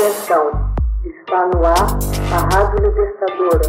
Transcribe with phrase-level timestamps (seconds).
[0.00, 0.72] Atenção,
[1.04, 1.98] está no ar
[2.32, 3.68] a Rádio Libertadora.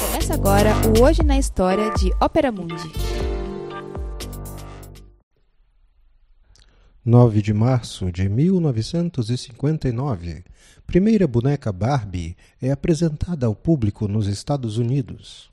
[0.00, 2.90] Começa agora o Hoje na História de Ópera Mundi.
[7.04, 10.42] 9 de março de 1959,
[10.86, 15.50] primeira boneca Barbie é apresentada ao público nos Estados Unidos.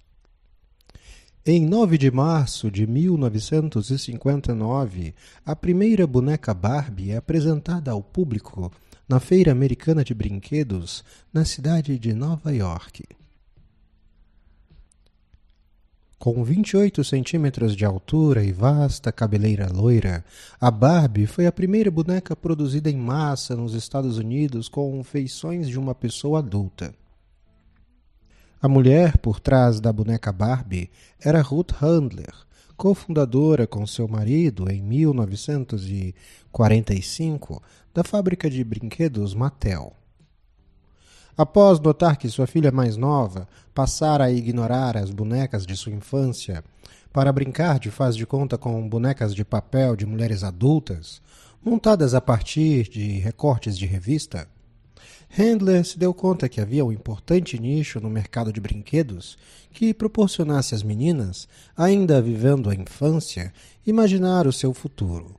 [1.50, 5.16] Em 9 de março de 1959,
[5.46, 8.70] a primeira boneca Barbie é apresentada ao público
[9.08, 13.06] na Feira Americana de Brinquedos, na cidade de Nova York.
[16.20, 20.26] Com 28 centímetros de altura e vasta cabeleira loira,
[20.60, 25.80] a Barbie foi a primeira boneca produzida em massa nos Estados Unidos com feições de
[25.80, 26.94] uma pessoa adulta.
[28.60, 30.90] A mulher por trás da boneca Barbie
[31.20, 32.34] era Ruth Handler,
[32.76, 37.62] cofundadora com seu marido em 1945
[37.94, 39.94] da fábrica de brinquedos Mattel.
[41.38, 46.64] Após notar que sua filha mais nova passara a ignorar as bonecas de sua infância
[47.14, 51.22] para brincar de faz de conta com bonecas de papel de mulheres adultas,
[51.64, 54.48] montadas a partir de recortes de revista,
[55.30, 59.38] Handler se deu conta que havia um importante nicho no mercado de brinquedos
[59.72, 63.54] que proporcionasse às meninas, ainda vivendo a infância,
[63.86, 65.36] imaginar o seu futuro.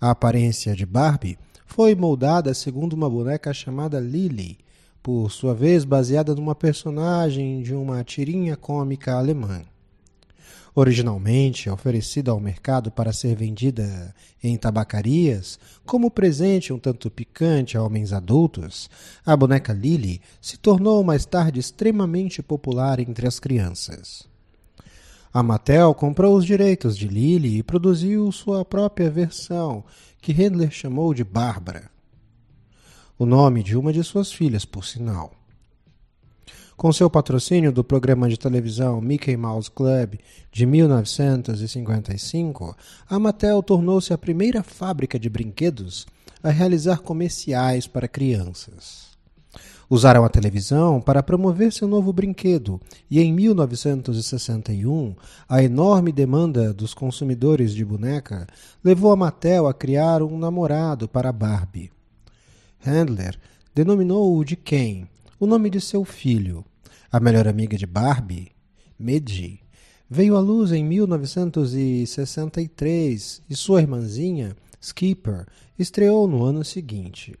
[0.00, 4.58] A aparência de Barbie foi moldada segundo uma boneca chamada Lily,
[5.02, 9.62] por sua vez baseada numa personagem de uma tirinha cômica alemã.
[10.76, 17.82] Originalmente oferecida ao mercado para ser vendida em tabacarias, como presente um tanto picante a
[17.82, 18.90] homens adultos,
[19.24, 24.28] a boneca Lily se tornou mais tarde extremamente popular entre as crianças.
[25.32, 29.84] A Mattel comprou os direitos de Lily e produziu sua própria versão,
[30.20, 31.88] que Handler chamou de Bárbara.
[33.16, 35.32] O nome de uma de suas filhas, por sinal.
[36.76, 40.18] Com seu patrocínio do programa de televisão Mickey Mouse Club
[40.50, 42.76] de 1955,
[43.08, 46.04] a Mattel tornou-se a primeira fábrica de brinquedos
[46.42, 49.14] a realizar comerciais para crianças.
[49.88, 55.14] Usaram a televisão para promover seu novo brinquedo e em 1961,
[55.48, 58.48] a enorme demanda dos consumidores de boneca
[58.82, 61.92] levou a Mattel a criar um namorado para Barbie.
[62.80, 63.38] Handler
[63.72, 65.06] denominou-o de Ken
[65.44, 66.64] o nome de seu filho.
[67.12, 68.50] A melhor amiga de Barbie,
[68.98, 69.60] Medji,
[70.08, 75.46] veio à luz em 1963 e sua irmãzinha, Skipper,
[75.78, 77.38] estreou no ano seguinte.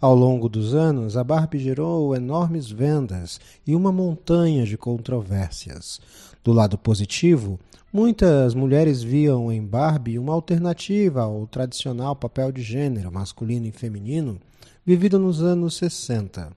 [0.00, 6.00] Ao longo dos anos, a Barbie gerou enormes vendas e uma montanha de controvérsias.
[6.44, 7.58] Do lado positivo,
[7.92, 14.38] muitas mulheres viam em Barbie uma alternativa ao tradicional papel de gênero masculino e feminino
[14.86, 16.56] vivido nos anos 60.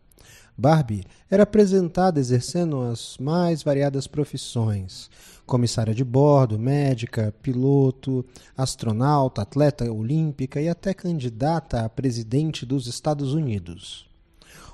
[0.62, 5.10] Barbie era apresentada exercendo as mais variadas profissões:
[5.44, 8.24] comissária de bordo, médica, piloto,
[8.56, 14.08] astronauta, atleta olímpica e até candidata a presidente dos Estados Unidos.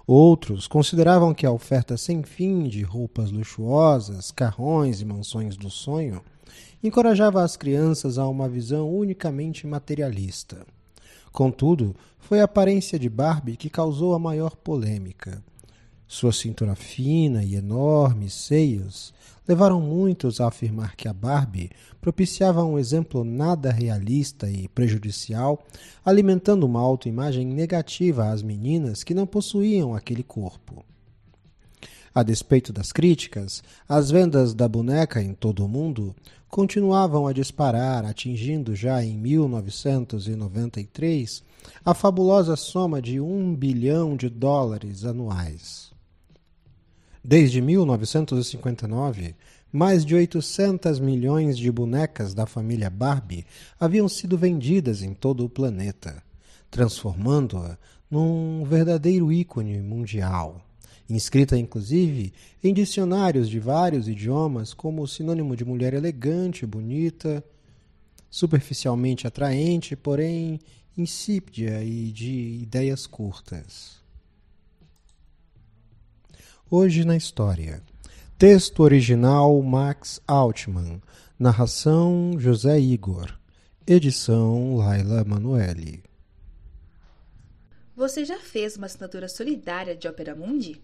[0.05, 6.21] Outros consideravam que a oferta sem fim de roupas luxuosas, carrões e mansões do sonho
[6.83, 10.67] encorajava as crianças a uma visão unicamente materialista.
[11.31, 15.41] Contudo, foi a aparência de Barbie que causou a maior polêmica.
[16.07, 19.13] Sua cintura fina e enormes seios
[19.45, 21.69] levaram muitos a afirmar que a Barbie
[22.00, 25.62] propiciava um exemplo nada realista e prejudicial,
[26.06, 30.85] alimentando uma autoimagem negativa às meninas que não possuíam aquele corpo.
[32.16, 36.16] A despeito das críticas, as vendas da boneca em todo o mundo
[36.47, 41.44] continuavam a disparar, atingindo já em 1993
[41.84, 45.97] a fabulosa soma de um bilhão de dólares anuais.
[47.29, 49.35] Desde 1959,
[49.69, 53.45] mais de 800 milhões de bonecas da família Barbie
[53.77, 56.23] haviam sido vendidas em todo o planeta,
[56.72, 57.78] transformando-a
[58.09, 60.66] num verdadeiro ícone mundial,
[61.09, 62.31] inscrita inclusive
[62.63, 67.43] em dicionários de vários idiomas como sinônimo de mulher elegante, bonita,
[68.29, 70.61] superficialmente atraente, porém
[70.97, 74.06] insípida e de ideias curtas.
[76.69, 77.81] Hoje na História.
[78.37, 81.02] Texto original Max Altman.
[81.40, 83.34] Narração José Igor.
[83.87, 86.03] Edição Laila Manuelle.
[87.96, 90.81] Você já fez uma assinatura solidária de Opera Mundi?